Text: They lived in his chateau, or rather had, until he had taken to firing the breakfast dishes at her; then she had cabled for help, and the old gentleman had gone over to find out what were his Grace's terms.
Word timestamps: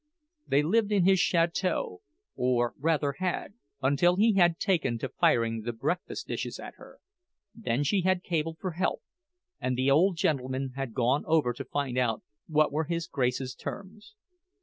They 0.47 0.63
lived 0.63 0.91
in 0.91 1.05
his 1.05 1.19
chateau, 1.19 2.01
or 2.35 2.73
rather 2.79 3.13
had, 3.19 3.53
until 3.83 4.15
he 4.15 4.33
had 4.33 4.57
taken 4.57 4.97
to 4.97 5.09
firing 5.09 5.61
the 5.61 5.73
breakfast 5.73 6.25
dishes 6.25 6.59
at 6.59 6.73
her; 6.77 6.97
then 7.53 7.83
she 7.83 8.01
had 8.01 8.23
cabled 8.23 8.57
for 8.59 8.71
help, 8.71 9.03
and 9.59 9.77
the 9.77 9.91
old 9.91 10.15
gentleman 10.17 10.71
had 10.75 10.95
gone 10.95 11.23
over 11.27 11.53
to 11.53 11.65
find 11.65 11.99
out 11.99 12.23
what 12.47 12.71
were 12.71 12.85
his 12.85 13.05
Grace's 13.05 13.53
terms. 13.53 14.15